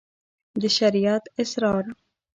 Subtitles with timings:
[0.61, 1.85] د شريعت اسرار